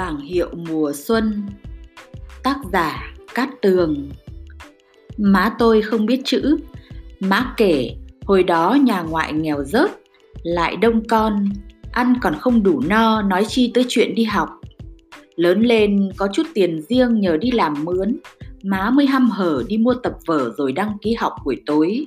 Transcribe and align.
Bảng 0.00 0.20
hiệu 0.20 0.48
mùa 0.68 0.92
xuân. 0.92 1.42
Tác 2.42 2.56
giả 2.72 3.14
Cát 3.34 3.48
Tường. 3.62 4.08
Má 5.18 5.54
tôi 5.58 5.82
không 5.82 6.06
biết 6.06 6.20
chữ. 6.24 6.56
Má 7.20 7.54
kể, 7.56 7.96
hồi 8.26 8.42
đó 8.42 8.78
nhà 8.82 9.02
ngoại 9.02 9.32
nghèo 9.32 9.64
rớt, 9.64 9.90
Lại 10.42 10.76
đông 10.76 11.08
con, 11.08 11.48
Ăn 11.92 12.14
còn 12.22 12.34
không 12.40 12.62
đủ 12.62 12.80
no, 12.88 13.22
nói 13.22 13.44
chi 13.48 13.70
tới 13.74 13.84
chuyện 13.88 14.14
đi 14.14 14.24
học. 14.24 14.48
Lớn 15.36 15.60
lên 15.60 16.10
có 16.16 16.28
chút 16.32 16.46
tiền 16.54 16.82
riêng 16.88 17.20
nhờ 17.20 17.36
đi 17.36 17.50
làm 17.50 17.84
mướn, 17.84 18.16
Má 18.62 18.90
mới 18.90 19.06
hăm 19.06 19.30
hở 19.30 19.62
đi 19.68 19.78
mua 19.78 19.94
tập 19.94 20.12
vở 20.26 20.52
rồi 20.58 20.72
đăng 20.72 20.98
ký 21.02 21.14
học 21.14 21.32
buổi 21.44 21.62
tối. 21.66 22.06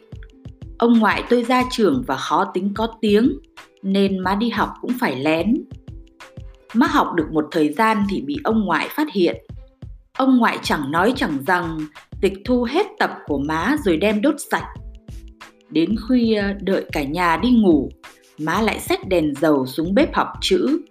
Ông 0.77 0.99
ngoại 0.99 1.23
tôi 1.29 1.43
ra 1.43 1.63
trường 1.71 2.03
và 2.07 2.17
khó 2.17 2.45
tính 2.53 2.71
có 2.75 2.87
tiếng, 3.01 3.37
Nên 3.81 4.19
má 4.19 4.35
đi 4.35 4.49
học 4.49 4.69
cũng 4.81 4.91
phải 4.99 5.15
lén. 5.15 5.63
Má 6.73 6.87
học 6.87 7.07
được 7.15 7.31
một 7.31 7.45
thời 7.51 7.73
gian 7.73 8.05
thì 8.09 8.21
bị 8.21 8.37
ông 8.43 8.65
ngoại 8.65 8.87
phát 8.91 9.07
hiện. 9.13 9.35
Ông 10.17 10.37
ngoại 10.37 10.57
chẳng 10.63 10.91
nói 10.91 11.13
chẳng 11.15 11.37
rằng 11.47 11.79
tịch 12.21 12.33
thu 12.45 12.63
hết 12.63 12.85
tập 12.99 13.11
của 13.25 13.37
má 13.37 13.75
rồi 13.85 13.97
đem 13.97 14.21
đốt 14.21 14.35
sạch. 14.51 14.65
Đến 15.69 15.95
khuya 16.07 16.43
đợi 16.61 16.85
cả 16.91 17.03
nhà 17.03 17.37
đi 17.37 17.51
ngủ, 17.51 17.89
má 18.39 18.61
lại 18.61 18.79
xách 18.79 19.07
đèn 19.07 19.33
dầu 19.35 19.65
xuống 19.65 19.95
bếp 19.95 20.13
học 20.13 20.27
chữ. 20.41 20.81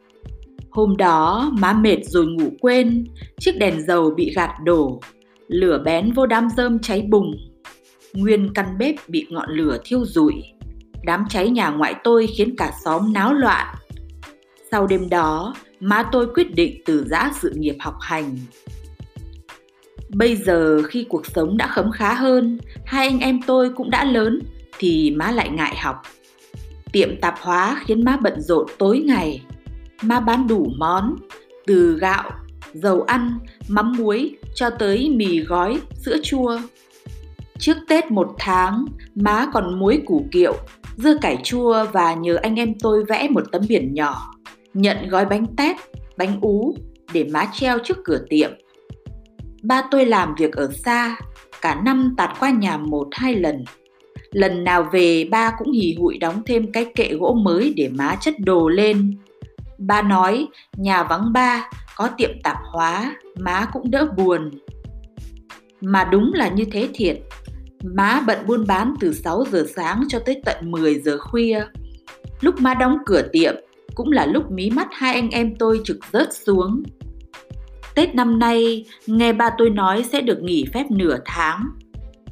Hôm 0.71 0.97
đó 0.97 1.51
má 1.59 1.73
mệt 1.73 1.99
rồi 2.05 2.27
ngủ 2.27 2.53
quên, 2.61 3.05
chiếc 3.41 3.59
đèn 3.59 3.87
dầu 3.87 4.11
bị 4.17 4.33
gạt 4.37 4.51
đổ, 4.65 5.01
lửa 5.49 5.83
bén 5.85 6.13
vô 6.13 6.27
đám 6.27 6.49
rơm 6.57 6.79
cháy 6.79 7.03
bùng. 7.11 7.33
Nguyên 8.15 8.55
căn 8.55 8.79
bếp 8.79 8.95
bị 9.09 9.27
ngọn 9.31 9.51
lửa 9.51 9.79
thiêu 9.85 10.05
rụi. 10.05 10.35
Đám 11.05 11.25
cháy 11.29 11.51
nhà 11.51 11.71
ngoại 11.71 11.95
tôi 12.05 12.27
khiến 12.27 12.57
cả 12.57 12.73
xóm 12.85 13.13
náo 13.13 13.35
loạn. 13.35 13.75
Sau 14.73 14.87
đêm 14.87 15.09
đó, 15.09 15.55
má 15.81 16.09
tôi 16.13 16.27
quyết 16.35 16.55
định 16.55 16.83
từ 16.85 17.05
giã 17.09 17.31
sự 17.41 17.53
nghiệp 17.57 17.77
học 17.81 17.95
hành. 18.01 18.37
Bây 20.09 20.37
giờ 20.37 20.83
khi 20.83 21.07
cuộc 21.09 21.27
sống 21.27 21.57
đã 21.57 21.67
khấm 21.67 21.91
khá 21.91 22.15
hơn, 22.15 22.59
hai 22.85 23.09
anh 23.09 23.21
em 23.21 23.41
tôi 23.47 23.71
cũng 23.71 23.91
đã 23.91 24.05
lớn 24.05 24.41
thì 24.79 25.11
má 25.11 25.31
lại 25.31 25.49
ngại 25.49 25.77
học. 25.77 25.97
Tiệm 26.93 27.21
tạp 27.21 27.35
hóa 27.41 27.83
khiến 27.85 28.05
má 28.05 28.17
bận 28.17 28.41
rộn 28.41 28.67
tối 28.79 29.03
ngày. 29.07 29.43
Má 30.03 30.21
bán 30.21 30.47
đủ 30.49 30.67
món, 30.79 31.17
từ 31.67 31.99
gạo, 31.99 32.31
dầu 32.75 33.03
ăn, 33.03 33.39
mắm 33.69 33.93
muối 33.99 34.37
cho 34.55 34.71
tới 34.71 35.11
mì 35.11 35.41
gói, 35.41 35.81
sữa 36.05 36.17
chua. 36.23 36.59
Trước 37.59 37.77
Tết 37.89 38.11
một 38.11 38.35
tháng, 38.39 38.85
má 39.15 39.47
còn 39.53 39.79
muối 39.79 40.03
củ 40.07 40.27
kiệu, 40.33 40.55
dưa 40.97 41.15
cải 41.21 41.39
chua 41.45 41.87
và 41.93 42.15
nhờ 42.15 42.37
anh 42.43 42.57
em 42.57 42.75
tôi 42.79 43.05
vẽ 43.05 43.29
một 43.29 43.43
tấm 43.53 43.63
biển 43.69 43.95
nhỏ 43.95 44.33
nhận 44.75 45.09
gói 45.09 45.25
bánh 45.25 45.47
tét, 45.57 45.77
bánh 46.17 46.41
ú 46.41 46.75
để 47.13 47.25
má 47.33 47.47
treo 47.53 47.79
trước 47.79 47.99
cửa 48.05 48.25
tiệm. 48.29 48.51
Ba 49.63 49.83
tôi 49.91 50.07
làm 50.07 50.35
việc 50.39 50.53
ở 50.53 50.71
xa, 50.85 51.17
cả 51.61 51.81
năm 51.85 52.15
tạt 52.17 52.31
qua 52.41 52.51
nhà 52.51 52.77
một 52.77 53.09
hai 53.13 53.35
lần. 53.35 53.65
Lần 54.33 54.65
nào 54.65 54.89
về 54.93 55.29
ba 55.31 55.53
cũng 55.59 55.73
hì 55.73 55.97
hụi 55.99 56.19
đóng 56.19 56.43
thêm 56.47 56.73
cái 56.73 56.87
kệ 56.95 57.15
gỗ 57.15 57.35
mới 57.45 57.75
để 57.77 57.89
má 57.89 58.17
chất 58.21 58.35
đồ 58.39 58.69
lên. 58.69 59.17
Ba 59.79 60.03
nói 60.03 60.47
nhà 60.77 61.03
vắng 61.03 61.33
ba, 61.33 61.71
có 61.97 62.09
tiệm 62.17 62.31
tạp 62.43 62.57
hóa, 62.73 63.17
má 63.39 63.67
cũng 63.73 63.91
đỡ 63.91 64.07
buồn. 64.17 64.51
Mà 65.81 66.05
đúng 66.05 66.33
là 66.35 66.49
như 66.49 66.65
thế 66.73 66.89
thiệt. 66.95 67.19
Má 67.85 68.23
bận 68.27 68.39
buôn 68.47 68.67
bán 68.67 68.95
từ 69.01 69.15
6 69.15 69.45
giờ 69.51 69.67
sáng 69.77 70.03
cho 70.09 70.19
tới 70.19 70.43
tận 70.45 70.71
10 70.71 71.01
giờ 71.01 71.19
khuya. 71.21 71.65
Lúc 72.41 72.61
má 72.61 72.75
đóng 72.75 72.99
cửa 73.07 73.23
tiệm, 73.33 73.55
cũng 73.95 74.13
là 74.13 74.27
lúc 74.27 74.51
mí 74.51 74.71
mắt 74.71 74.89
hai 74.93 75.15
anh 75.15 75.31
em 75.31 75.57
tôi 75.57 75.81
trực 75.85 75.99
rớt 76.13 76.29
xuống. 76.33 76.83
Tết 77.95 78.15
năm 78.15 78.39
nay, 78.39 78.85
nghe 79.07 79.33
ba 79.33 79.51
tôi 79.59 79.71
nói 79.71 80.05
sẽ 80.13 80.21
được 80.21 80.43
nghỉ 80.43 80.65
phép 80.75 80.91
nửa 80.91 81.17
tháng. 81.25 81.69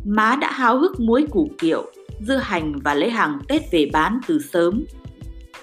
Má 0.05 0.37
đã 0.41 0.51
háo 0.51 0.79
hức 0.79 1.01
muối 1.01 1.27
củ 1.31 1.51
kiệu, 1.59 1.93
dưa 2.21 2.37
hành 2.37 2.79
và 2.85 2.95
lấy 2.95 3.11
hàng 3.11 3.39
Tết 3.49 3.63
về 3.73 3.91
bán 3.93 4.21
từ 4.27 4.39
sớm. 4.53 4.85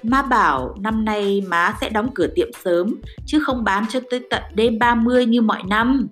Má 0.03 0.21
bảo 0.21 0.75
năm 0.79 1.05
nay 1.05 1.43
má 1.47 1.73
sẽ 1.81 1.89
đóng 1.89 2.09
cửa 2.15 2.27
tiệm 2.35 2.47
sớm, 2.63 2.95
chứ 3.25 3.39
không 3.39 3.63
bán 3.63 3.85
cho 3.89 3.99
tới 4.09 4.19
tận 4.29 4.43
đêm 4.55 4.79
30 4.79 5.25
như 5.25 5.41
mọi 5.41 5.61
năm. 5.67 6.07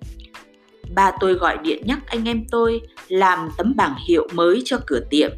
Ba 0.95 1.11
tôi 1.19 1.33
gọi 1.33 1.57
điện 1.63 1.83
nhắc 1.85 1.99
anh 2.07 2.27
em 2.27 2.43
tôi 2.51 2.81
làm 3.07 3.49
tấm 3.57 3.73
bảng 3.75 3.95
hiệu 4.07 4.27
mới 4.33 4.61
cho 4.65 4.79
cửa 4.87 4.99
tiệm. 5.09 5.31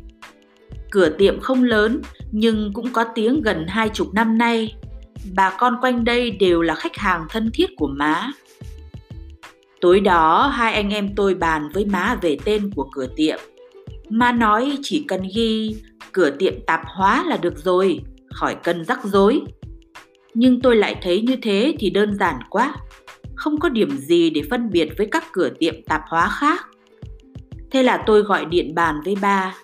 Cửa 0.91 1.09
tiệm 1.09 1.39
không 1.39 1.63
lớn 1.63 2.01
nhưng 2.31 2.73
cũng 2.73 2.93
có 2.93 3.03
tiếng 3.03 3.41
gần 3.41 3.65
hai 3.67 3.89
chục 3.89 4.13
năm 4.13 4.37
nay. 4.37 4.75
Bà 5.35 5.49
con 5.57 5.77
quanh 5.81 6.03
đây 6.03 6.31
đều 6.31 6.61
là 6.61 6.75
khách 6.75 6.97
hàng 6.97 7.25
thân 7.29 7.49
thiết 7.53 7.69
của 7.77 7.87
má. 7.87 8.31
Tối 9.81 9.99
đó 9.99 10.47
hai 10.47 10.73
anh 10.73 10.89
em 10.89 11.15
tôi 11.15 11.33
bàn 11.33 11.69
với 11.73 11.85
má 11.85 12.17
về 12.21 12.37
tên 12.45 12.71
của 12.75 12.89
cửa 12.91 13.07
tiệm. 13.15 13.39
Má 14.09 14.31
nói 14.31 14.77
chỉ 14.83 15.05
cần 15.07 15.21
ghi 15.35 15.75
cửa 16.11 16.29
tiệm 16.29 16.53
tạp 16.67 16.81
hóa 16.85 17.25
là 17.27 17.37
được 17.37 17.57
rồi, 17.57 17.99
khỏi 18.33 18.55
cần 18.63 18.85
rắc 18.85 18.99
rối. 19.03 19.41
Nhưng 20.33 20.61
tôi 20.61 20.75
lại 20.75 20.95
thấy 21.01 21.21
như 21.21 21.35
thế 21.41 21.75
thì 21.79 21.89
đơn 21.89 22.17
giản 22.19 22.35
quá, 22.49 22.75
không 23.35 23.59
có 23.59 23.69
điểm 23.69 23.97
gì 23.97 24.29
để 24.29 24.41
phân 24.49 24.69
biệt 24.69 24.89
với 24.97 25.07
các 25.11 25.23
cửa 25.31 25.49
tiệm 25.59 25.75
tạp 25.83 26.01
hóa 26.07 26.29
khác. 26.39 26.67
Thế 27.71 27.83
là 27.83 28.03
tôi 28.05 28.21
gọi 28.21 28.45
điện 28.45 28.75
bàn 28.75 28.95
với 29.05 29.15
ba, 29.21 29.55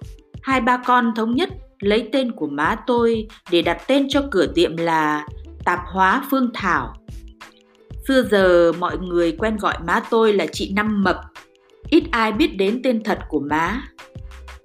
hai 0.43 0.61
ba 0.61 0.77
con 0.85 1.11
thống 1.15 1.35
nhất 1.35 1.49
lấy 1.79 2.09
tên 2.11 2.31
của 2.31 2.47
má 2.47 2.75
tôi 2.87 3.27
để 3.51 3.61
đặt 3.61 3.81
tên 3.87 4.07
cho 4.09 4.23
cửa 4.31 4.47
tiệm 4.55 4.77
là 4.77 5.27
Tạp 5.65 5.79
hóa 5.93 6.23
Phương 6.31 6.49
Thảo. 6.53 6.93
Xưa 8.07 8.23
giờ 8.23 8.71
mọi 8.79 8.97
người 8.97 9.31
quen 9.31 9.57
gọi 9.57 9.77
má 9.87 10.01
tôi 10.09 10.33
là 10.33 10.45
chị 10.51 10.73
Năm 10.75 11.03
Mập, 11.03 11.15
ít 11.89 12.03
ai 12.11 12.31
biết 12.31 12.47
đến 12.57 12.81
tên 12.83 13.03
thật 13.03 13.19
của 13.29 13.39
má. 13.39 13.81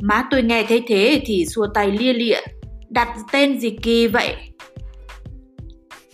Má 0.01 0.25
tôi 0.31 0.43
nghe 0.43 0.65
thấy 0.69 0.83
thế 0.89 1.23
thì 1.27 1.47
xua 1.47 1.67
tay 1.67 1.91
lia 1.91 2.13
lịa, 2.13 2.41
đặt 2.89 3.09
tên 3.33 3.61
gì 3.61 3.71
kỳ 3.83 4.07
vậy? 4.07 4.37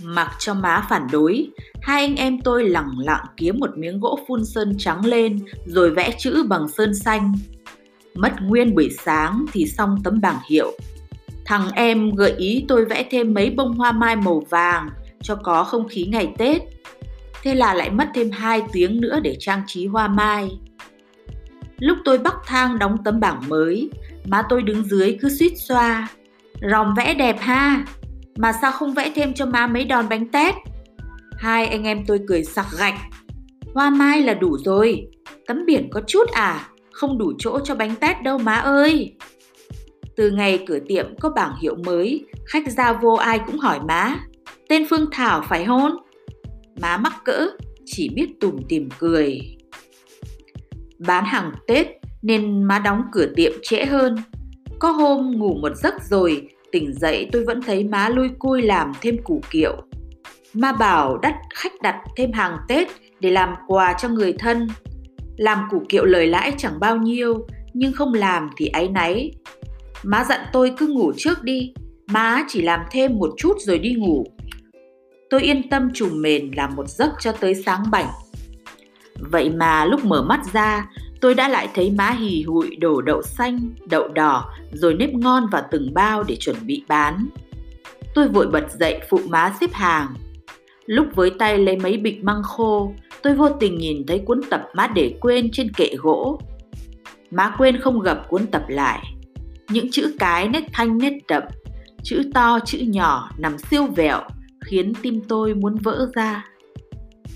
Mặc 0.02 0.30
cho 0.38 0.54
má 0.54 0.86
phản 0.90 1.06
đối, 1.12 1.48
hai 1.82 2.02
anh 2.02 2.16
em 2.16 2.40
tôi 2.40 2.68
lẳng 2.68 2.98
lặng 2.98 3.24
kiếm 3.36 3.58
một 3.58 3.70
miếng 3.76 4.00
gỗ 4.00 4.18
phun 4.28 4.44
sơn 4.44 4.74
trắng 4.78 5.04
lên 5.04 5.38
rồi 5.66 5.90
vẽ 5.90 6.10
chữ 6.18 6.44
bằng 6.48 6.68
sơn 6.68 6.94
xanh. 6.94 7.32
Mất 8.14 8.32
nguyên 8.42 8.74
buổi 8.74 8.90
sáng 9.04 9.44
thì 9.52 9.66
xong 9.66 9.98
tấm 10.04 10.20
bảng 10.20 10.38
hiệu. 10.50 10.72
Thằng 11.44 11.70
em 11.74 12.10
gợi 12.14 12.34
ý 12.38 12.64
tôi 12.68 12.84
vẽ 12.84 13.04
thêm 13.10 13.34
mấy 13.34 13.50
bông 13.50 13.72
hoa 13.72 13.92
mai 13.92 14.16
màu 14.16 14.42
vàng 14.50 14.88
cho 15.22 15.34
có 15.34 15.64
không 15.64 15.88
khí 15.88 16.06
ngày 16.06 16.34
Tết. 16.38 16.62
Thế 17.42 17.54
là 17.54 17.74
lại 17.74 17.90
mất 17.90 18.08
thêm 18.14 18.30
2 18.30 18.62
tiếng 18.72 19.00
nữa 19.00 19.20
để 19.22 19.36
trang 19.40 19.62
trí 19.66 19.86
hoa 19.86 20.08
mai. 20.08 20.58
Lúc 21.78 21.98
tôi 22.04 22.18
bắc 22.18 22.34
thang 22.46 22.78
đóng 22.78 22.96
tấm 23.04 23.20
bảng 23.20 23.42
mới, 23.48 23.90
má 24.24 24.42
tôi 24.48 24.62
đứng 24.62 24.84
dưới 24.84 25.18
cứ 25.20 25.28
suýt 25.28 25.52
xoa. 25.56 26.08
Ròm 26.70 26.94
vẽ 26.94 27.14
đẹp 27.14 27.36
ha, 27.40 27.84
mà 28.36 28.52
sao 28.52 28.72
không 28.72 28.94
vẽ 28.94 29.12
thêm 29.14 29.34
cho 29.34 29.46
má 29.46 29.66
mấy 29.66 29.84
đòn 29.84 30.08
bánh 30.08 30.30
tét? 30.30 30.54
Hai 31.38 31.66
anh 31.66 31.84
em 31.84 32.04
tôi 32.06 32.20
cười 32.28 32.44
sặc 32.44 32.66
gạch. 32.78 32.94
Hoa 33.74 33.90
mai 33.90 34.22
là 34.22 34.34
đủ 34.34 34.58
rồi, 34.64 35.06
tấm 35.46 35.66
biển 35.66 35.88
có 35.92 36.00
chút 36.06 36.28
à, 36.32 36.68
không 36.94 37.18
đủ 37.18 37.32
chỗ 37.38 37.58
cho 37.64 37.74
bánh 37.74 37.94
tét 38.00 38.22
đâu 38.22 38.38
má 38.38 38.54
ơi. 38.54 39.14
Từ 40.16 40.30
ngày 40.30 40.64
cửa 40.66 40.78
tiệm 40.88 41.18
có 41.20 41.30
bảng 41.30 41.56
hiệu 41.62 41.76
mới, 41.84 42.26
khách 42.46 42.72
ra 42.72 42.92
vô 42.92 43.12
ai 43.14 43.40
cũng 43.46 43.58
hỏi 43.58 43.80
má, 43.88 44.16
tên 44.68 44.86
Phương 44.90 45.06
Thảo 45.12 45.44
phải 45.48 45.64
hôn? 45.64 45.92
Má 46.80 46.96
mắc 46.96 47.14
cỡ, 47.24 47.46
chỉ 47.84 48.08
biết 48.08 48.40
tủm 48.40 48.56
tìm 48.68 48.88
cười. 48.98 49.40
Bán 50.98 51.24
hàng 51.24 51.52
Tết 51.66 51.86
nên 52.22 52.62
má 52.62 52.78
đóng 52.78 53.02
cửa 53.12 53.26
tiệm 53.36 53.52
trễ 53.62 53.84
hơn. 53.84 54.16
Có 54.78 54.90
hôm 54.90 55.30
ngủ 55.30 55.54
một 55.54 55.76
giấc 55.76 55.94
rồi, 56.10 56.48
tỉnh 56.72 56.92
dậy 56.94 57.28
tôi 57.32 57.44
vẫn 57.44 57.62
thấy 57.62 57.84
má 57.84 58.08
lui 58.08 58.28
cui 58.38 58.62
làm 58.62 58.92
thêm 59.00 59.16
củ 59.24 59.40
kiệu. 59.50 59.82
Má 60.54 60.72
bảo 60.72 61.18
đắt 61.18 61.34
khách 61.54 61.72
đặt 61.82 61.96
thêm 62.16 62.32
hàng 62.32 62.56
Tết 62.68 62.88
để 63.20 63.30
làm 63.30 63.54
quà 63.66 63.94
cho 63.98 64.08
người 64.08 64.32
thân. 64.32 64.68
Làm 65.36 65.58
củ 65.70 65.82
kiệu 65.88 66.04
lời 66.04 66.26
lãi 66.26 66.52
chẳng 66.58 66.80
bao 66.80 66.96
nhiêu, 66.96 67.46
nhưng 67.74 67.92
không 67.92 68.14
làm 68.14 68.50
thì 68.56 68.66
áy 68.66 68.88
náy, 68.88 69.32
Má 70.04 70.24
dặn 70.24 70.40
tôi 70.52 70.72
cứ 70.76 70.86
ngủ 70.86 71.12
trước 71.16 71.42
đi, 71.42 71.72
má 72.06 72.44
chỉ 72.48 72.62
làm 72.62 72.80
thêm 72.90 73.18
một 73.18 73.30
chút 73.36 73.56
rồi 73.58 73.78
đi 73.78 73.94
ngủ. 73.94 74.24
Tôi 75.30 75.42
yên 75.42 75.68
tâm 75.68 75.90
trùm 75.94 76.22
mền 76.22 76.50
làm 76.56 76.76
một 76.76 76.88
giấc 76.88 77.10
cho 77.20 77.32
tới 77.32 77.54
sáng 77.54 77.82
bảnh. 77.90 78.08
Vậy 79.18 79.50
mà 79.50 79.84
lúc 79.84 80.04
mở 80.04 80.22
mắt 80.22 80.40
ra, 80.52 80.86
tôi 81.20 81.34
đã 81.34 81.48
lại 81.48 81.68
thấy 81.74 81.90
má 81.90 82.10
hì 82.10 82.42
hụi 82.42 82.76
đổ 82.76 83.00
đậu 83.00 83.22
xanh, 83.22 83.60
đậu 83.90 84.08
đỏ 84.08 84.54
rồi 84.72 84.94
nếp 84.94 85.14
ngon 85.14 85.46
vào 85.52 85.62
từng 85.70 85.94
bao 85.94 86.22
để 86.22 86.36
chuẩn 86.40 86.56
bị 86.66 86.84
bán. 86.88 87.28
Tôi 88.14 88.28
vội 88.28 88.46
bật 88.46 88.66
dậy 88.78 89.00
phụ 89.10 89.18
má 89.28 89.52
xếp 89.60 89.72
hàng. 89.72 90.14
Lúc 90.86 91.06
với 91.14 91.30
tay 91.38 91.58
lấy 91.58 91.76
mấy 91.76 91.96
bịch 91.96 92.24
măng 92.24 92.42
khô, 92.42 92.92
tôi 93.22 93.34
vô 93.34 93.48
tình 93.48 93.78
nhìn 93.78 94.06
thấy 94.06 94.18
cuốn 94.18 94.40
tập 94.50 94.62
má 94.74 94.86
để 94.94 95.14
quên 95.20 95.50
trên 95.52 95.72
kệ 95.72 95.88
gỗ. 95.98 96.40
Má 97.30 97.54
quên 97.58 97.80
không 97.80 98.00
gập 98.00 98.28
cuốn 98.28 98.46
tập 98.46 98.62
lại 98.68 99.14
những 99.70 99.90
chữ 99.90 100.14
cái 100.18 100.48
nét 100.48 100.64
thanh 100.72 100.98
nét 100.98 101.12
đậm, 101.28 101.42
chữ 102.02 102.22
to 102.34 102.58
chữ 102.64 102.78
nhỏ 102.78 103.30
nằm 103.38 103.58
siêu 103.58 103.86
vẹo 103.86 104.20
khiến 104.64 104.92
tim 105.02 105.20
tôi 105.28 105.54
muốn 105.54 105.76
vỡ 105.76 106.10
ra. 106.14 106.46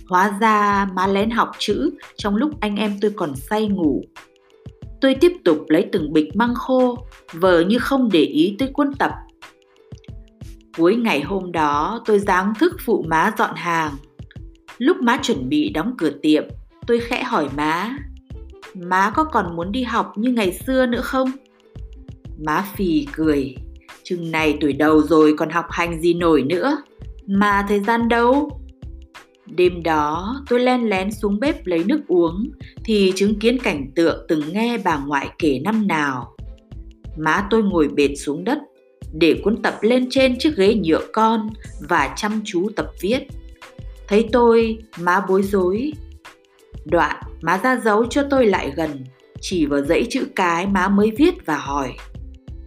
Hóa 0.09 0.39
ra 0.41 0.89
má 0.95 1.06
lén 1.06 1.31
học 1.31 1.50
chữ 1.59 1.91
trong 2.17 2.37
lúc 2.37 2.50
anh 2.61 2.77
em 2.77 2.99
tôi 3.00 3.11
còn 3.17 3.37
say 3.37 3.69
ngủ. 3.69 4.05
Tôi 5.00 5.15
tiếp 5.15 5.33
tục 5.45 5.59
lấy 5.69 5.87
từng 5.93 6.12
bịch 6.12 6.37
măng 6.37 6.55
khô, 6.55 6.99
vờ 7.33 7.61
như 7.61 7.79
không 7.79 8.09
để 8.12 8.21
ý 8.21 8.56
tới 8.59 8.69
cuốn 8.73 8.95
tập. 8.99 9.11
Cuối 10.78 10.96
ngày 10.96 11.20
hôm 11.20 11.52
đó 11.52 12.02
tôi 12.06 12.19
dáng 12.19 12.52
thức 12.58 12.76
phụ 12.84 13.04
má 13.08 13.32
dọn 13.38 13.54
hàng. 13.54 13.92
Lúc 14.78 14.96
má 14.96 15.19
chuẩn 15.22 15.48
bị 15.48 15.70
đóng 15.70 15.94
cửa 15.98 16.10
tiệm, 16.22 16.44
tôi 16.86 17.00
khẽ 17.00 17.22
hỏi 17.22 17.48
má. 17.56 17.96
Má 18.75 19.12
có 19.14 19.25
còn 19.25 19.56
muốn 19.56 19.72
đi 19.72 19.82
học 19.82 20.12
như 20.16 20.30
ngày 20.30 20.58
xưa 20.66 20.86
nữa 20.86 21.00
không? 21.00 21.30
Má 22.46 22.64
phì 22.76 23.06
cười. 23.12 23.56
Chừng 24.02 24.30
này 24.30 24.58
tuổi 24.60 24.72
đầu 24.72 25.02
rồi 25.02 25.34
còn 25.36 25.50
học 25.50 25.64
hành 25.70 26.00
gì 26.00 26.14
nổi 26.14 26.42
nữa. 26.42 26.76
Mà 27.26 27.64
thời 27.69 27.80
gian 27.80 28.08
đâu? 28.08 28.60
Đêm 29.46 29.82
đó 29.82 30.36
tôi 30.48 30.60
len 30.60 30.88
lén 30.88 31.12
xuống 31.12 31.40
bếp 31.40 31.66
lấy 31.66 31.84
nước 31.84 32.00
uống 32.08 32.50
thì 32.84 33.12
chứng 33.16 33.38
kiến 33.38 33.58
cảnh 33.58 33.90
tượng 33.94 34.26
từng 34.28 34.52
nghe 34.52 34.78
bà 34.84 34.98
ngoại 34.98 35.28
kể 35.38 35.60
năm 35.64 35.86
nào. 35.86 36.36
Má 37.19 37.46
tôi 37.50 37.62
ngồi 37.62 37.88
bệt 37.88 38.14
xuống 38.16 38.44
đất 38.44 38.58
để 39.12 39.40
cuốn 39.44 39.62
tập 39.62 39.78
lên 39.81 40.06
trên 40.10 40.38
chiếc 40.38 40.56
ghế 40.56 40.75
nhựa 40.75 41.06
con 41.12 41.49
và 41.88 42.14
chăm 42.16 42.40
chú 42.44 42.69
tập 42.76 42.87
viết. 43.00 43.19
Thấy 44.08 44.28
tôi, 44.32 44.78
má 44.99 45.20
bối 45.28 45.43
rối. 45.43 45.93
Đoạn, 46.84 47.16
má 47.43 47.60
ra 47.62 47.76
dấu 47.84 48.06
cho 48.06 48.22
tôi 48.31 48.46
lại 48.46 48.72
gần, 48.76 49.05
chỉ 49.40 49.66
vào 49.66 49.82
dãy 49.82 50.06
chữ 50.10 50.26
cái 50.37 50.66
má 50.66 50.88
mới 50.88 51.10
viết 51.19 51.46
và 51.46 51.56
hỏi. 51.56 51.93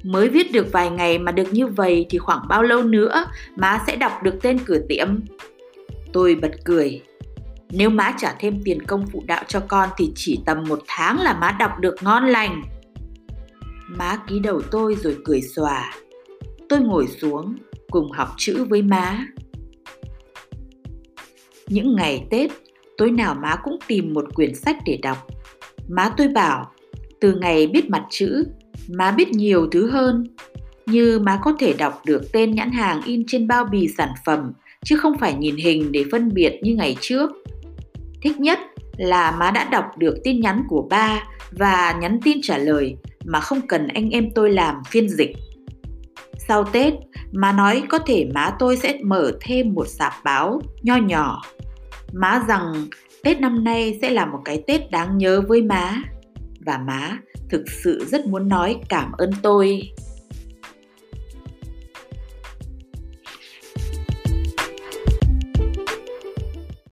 Mới 0.03 0.29
viết 0.29 0.51
được 0.51 0.71
vài 0.71 0.89
ngày 0.89 1.19
mà 1.19 1.31
được 1.31 1.53
như 1.53 1.67
vậy 1.67 2.05
thì 2.09 2.17
khoảng 2.17 2.47
bao 2.49 2.63
lâu 2.63 2.83
nữa 2.83 3.25
má 3.55 3.83
sẽ 3.87 3.95
đọc 3.95 4.11
được 4.23 4.35
tên 4.41 4.59
cửa 4.65 4.79
tiệm? 4.89 5.07
Tôi 6.13 6.35
bật 6.35 6.51
cười. 6.65 7.01
Nếu 7.69 7.89
má 7.89 8.13
trả 8.17 8.33
thêm 8.39 8.61
tiền 8.63 8.81
công 8.81 9.07
phụ 9.07 9.23
đạo 9.27 9.43
cho 9.47 9.59
con 9.59 9.89
thì 9.97 10.11
chỉ 10.15 10.39
tầm 10.45 10.63
một 10.67 10.79
tháng 10.87 11.21
là 11.21 11.33
má 11.33 11.55
đọc 11.59 11.71
được 11.79 11.95
ngon 12.01 12.25
lành. 12.25 12.61
Má 13.87 14.17
ký 14.27 14.39
đầu 14.39 14.61
tôi 14.71 14.95
rồi 14.95 15.17
cười 15.25 15.41
xòa. 15.41 15.93
Tôi 16.71 16.79
ngồi 16.79 17.07
xuống 17.07 17.55
cùng 17.89 18.11
học 18.11 18.29
chữ 18.37 18.65
với 18.69 18.81
má. 18.81 19.27
Những 21.67 21.95
ngày 21.95 22.27
Tết, 22.29 22.51
tối 22.97 23.11
nào 23.11 23.35
má 23.35 23.55
cũng 23.63 23.77
tìm 23.87 24.13
một 24.13 24.25
quyển 24.35 24.55
sách 24.55 24.77
để 24.85 24.99
đọc. 25.01 25.17
Má 25.89 26.13
tôi 26.17 26.27
bảo, 26.27 26.71
từ 27.19 27.35
ngày 27.35 27.67
biết 27.67 27.89
mặt 27.89 28.03
chữ, 28.09 28.43
má 28.89 29.11
biết 29.11 29.29
nhiều 29.29 29.67
thứ 29.71 29.89
hơn. 29.89 30.23
Như 30.85 31.19
má 31.19 31.39
có 31.43 31.53
thể 31.59 31.73
đọc 31.73 32.01
được 32.05 32.21
tên 32.33 32.55
nhãn 32.55 32.71
hàng 32.71 33.01
in 33.05 33.23
trên 33.27 33.47
bao 33.47 33.65
bì 33.65 33.87
sản 33.97 34.09
phẩm 34.25 34.51
chứ 34.85 34.97
không 34.97 35.17
phải 35.17 35.33
nhìn 35.33 35.55
hình 35.55 35.91
để 35.91 36.05
phân 36.11 36.29
biệt 36.33 36.59
như 36.61 36.75
ngày 36.75 36.97
trước. 37.01 37.31
Thích 38.21 38.39
nhất 38.39 38.59
là 38.97 39.31
má 39.31 39.51
đã 39.51 39.63
đọc 39.71 39.85
được 39.97 40.15
tin 40.23 40.39
nhắn 40.39 40.63
của 40.69 40.87
ba 40.89 41.23
và 41.51 41.97
nhắn 42.01 42.19
tin 42.23 42.37
trả 42.41 42.57
lời 42.57 42.95
mà 43.25 43.39
không 43.39 43.61
cần 43.67 43.87
anh 43.87 44.09
em 44.09 44.29
tôi 44.35 44.49
làm 44.49 44.75
phiên 44.89 45.09
dịch. 45.09 45.31
Sau 46.47 46.63
Tết, 46.63 46.93
má 47.31 47.51
nói 47.51 47.83
có 47.89 47.99
thể 47.99 48.29
má 48.33 48.55
tôi 48.59 48.77
sẽ 48.77 48.97
mở 49.03 49.31
thêm 49.41 49.73
một 49.73 49.87
sạp 49.87 50.13
báo 50.23 50.61
nho 50.81 50.95
nhỏ. 50.95 51.41
Má 52.13 52.43
rằng 52.47 52.87
Tết 53.23 53.41
năm 53.41 53.63
nay 53.63 53.99
sẽ 54.01 54.09
là 54.09 54.25
một 54.25 54.39
cái 54.45 54.63
Tết 54.67 54.91
đáng 54.91 55.17
nhớ 55.17 55.41
với 55.47 55.61
má 55.61 55.95
và 56.65 56.77
má 56.77 57.17
thực 57.49 57.63
sự 57.83 58.05
rất 58.07 58.27
muốn 58.27 58.49
nói 58.49 58.79
cảm 58.89 59.11
ơn 59.11 59.31
tôi. 59.41 59.81